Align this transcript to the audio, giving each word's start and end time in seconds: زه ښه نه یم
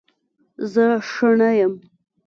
زه 0.71 0.85
ښه 1.11 1.29
نه 1.39 1.49
یم 1.59 1.73